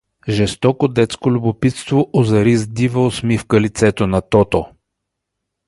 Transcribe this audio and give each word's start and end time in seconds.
Жестоко 0.27 0.87
детско 0.87 1.31
любопитство 1.31 2.09
озари 2.13 2.57
с 2.57 2.67
дива 2.67 3.05
усмивка 3.05 3.61
лицето 3.61 4.07
на 4.07 4.21
Тото. 4.21 4.67